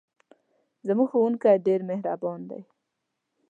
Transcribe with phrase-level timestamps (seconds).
[0.87, 2.61] زموږ ښوونکی ډېر مهربان دی.